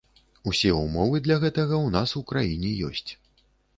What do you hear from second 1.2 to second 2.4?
для гэтага ў нас у